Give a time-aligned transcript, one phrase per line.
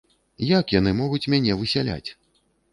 [0.59, 2.05] Як яны могуць мяне высяляць?